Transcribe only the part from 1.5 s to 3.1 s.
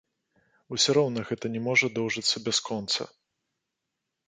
не можа доўжыцца бясконца.